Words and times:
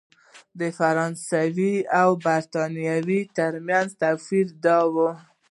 د 0.59 0.61
فرانسې 0.77 1.73
او 2.01 2.09
برېټانیا 2.25 2.95
ترمنځ 3.37 3.87
توپیر 4.01 4.47
دا 4.65 4.79
و. 4.93 4.95